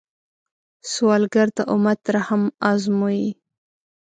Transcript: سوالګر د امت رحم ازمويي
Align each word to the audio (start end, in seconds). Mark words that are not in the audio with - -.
سوالګر 0.91 1.47
د 1.57 1.59
امت 1.73 2.01
رحم 2.15 2.43
ازمويي 2.71 3.29